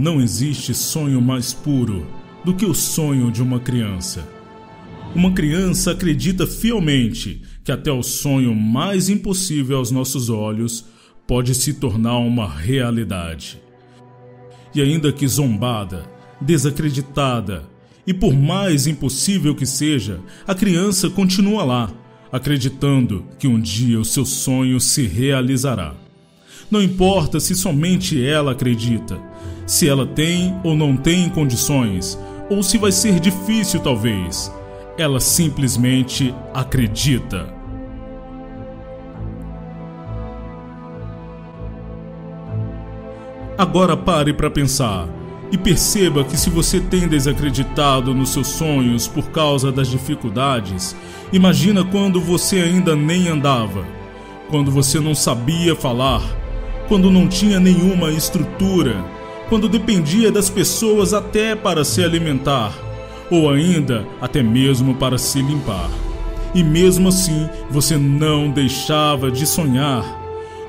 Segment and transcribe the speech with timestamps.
[0.00, 2.06] Não existe sonho mais puro
[2.42, 4.26] do que o sonho de uma criança.
[5.14, 10.86] Uma criança acredita fielmente que até o sonho mais impossível aos nossos olhos
[11.26, 13.60] pode se tornar uma realidade.
[14.74, 16.10] E ainda que zombada,
[16.40, 17.68] desacreditada,
[18.06, 21.92] e por mais impossível que seja, a criança continua lá,
[22.32, 25.94] acreditando que um dia o seu sonho se realizará.
[26.70, 29.20] Não importa se somente ela acredita,
[29.70, 32.18] se ela tem ou não tem condições,
[32.50, 34.52] ou se vai ser difícil talvez.
[34.98, 37.54] Ela simplesmente acredita.
[43.56, 45.08] Agora pare para pensar
[45.52, 50.96] e perceba que se você tem desacreditado nos seus sonhos por causa das dificuldades,
[51.32, 53.86] imagina quando você ainda nem andava,
[54.48, 56.22] quando você não sabia falar,
[56.88, 59.19] quando não tinha nenhuma estrutura,
[59.50, 62.72] quando dependia das pessoas até para se alimentar,
[63.30, 65.90] ou ainda até mesmo para se limpar.
[66.54, 70.20] E mesmo assim, você não deixava de sonhar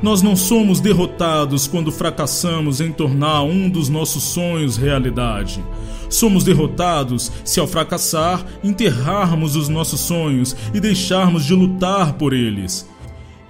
[0.01, 5.63] nós não somos derrotados quando fracassamos em tornar um dos nossos sonhos realidade.
[6.09, 12.89] Somos derrotados se, ao fracassar, enterrarmos os nossos sonhos e deixarmos de lutar por eles.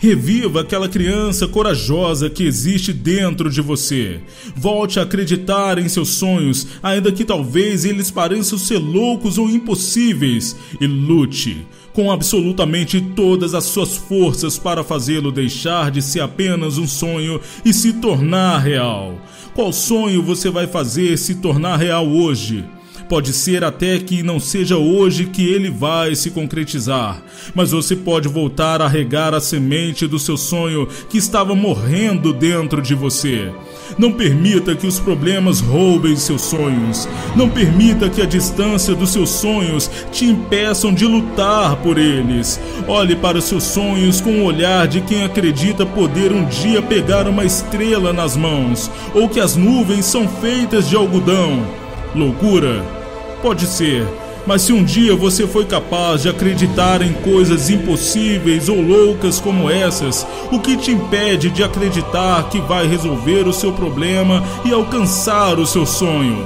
[0.01, 4.19] Reviva aquela criança corajosa que existe dentro de você.
[4.55, 10.55] Volte a acreditar em seus sonhos, ainda que talvez eles pareçam ser loucos ou impossíveis,
[10.79, 16.87] e lute com absolutamente todas as suas forças para fazê-lo deixar de ser apenas um
[16.87, 19.21] sonho e se tornar real.
[19.53, 22.65] Qual sonho você vai fazer se tornar real hoje?
[23.11, 27.21] Pode ser até que não seja hoje que ele vai se concretizar,
[27.53, 32.81] mas você pode voltar a regar a semente do seu sonho que estava morrendo dentro
[32.81, 33.51] de você.
[33.97, 37.05] Não permita que os problemas roubem seus sonhos.
[37.35, 42.61] Não permita que a distância dos seus sonhos te impeçam de lutar por eles.
[42.87, 47.27] Olhe para os seus sonhos com o olhar de quem acredita poder um dia pegar
[47.27, 51.67] uma estrela nas mãos, ou que as nuvens são feitas de algodão.
[52.15, 53.00] Loucura?
[53.41, 54.07] Pode ser,
[54.45, 59.69] mas se um dia você foi capaz de acreditar em coisas impossíveis ou loucas como
[59.69, 65.57] essas, o que te impede de acreditar que vai resolver o seu problema e alcançar
[65.57, 66.45] o seu sonho?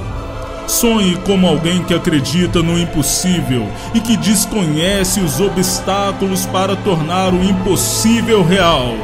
[0.66, 7.44] Sonhe como alguém que acredita no impossível e que desconhece os obstáculos para tornar o
[7.44, 8.94] impossível real.